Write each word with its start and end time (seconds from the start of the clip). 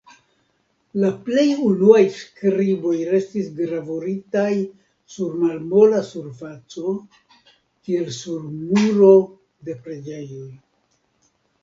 La 1.01 1.09
plej 1.25 1.43
unuaj 1.65 1.99
skriboj 2.19 2.93
restis 3.11 3.51
gravuritaj 3.59 4.49
sur 5.17 5.37
malmola 5.43 6.01
surfaco 6.09 6.97
kiel 7.53 8.13
sur 8.21 8.45
muro 8.57 9.15
de 9.69 9.81
preĝejoj. 9.89 10.51